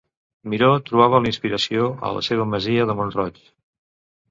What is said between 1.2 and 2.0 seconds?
la inspiració